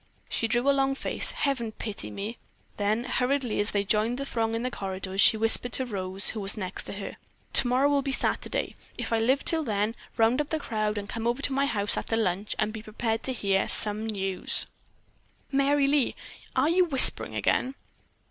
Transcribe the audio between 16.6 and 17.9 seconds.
you whispering again?"